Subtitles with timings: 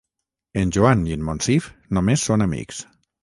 [0.61, 1.69] En Joan i en Monsif
[1.99, 2.81] només són amics.